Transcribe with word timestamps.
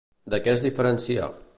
De 0.35 0.39
què 0.47 0.55
es 0.55 0.65
diferencia? 0.69 1.33